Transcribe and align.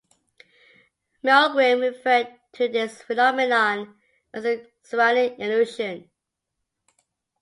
Milgram 1.23 1.79
referred 1.81 2.33
to 2.53 2.67
this 2.67 3.03
phenomenon 3.03 3.99
as 4.33 4.41
the 4.45 4.65
"cyranic 4.81 5.35
illusion". 5.37 6.09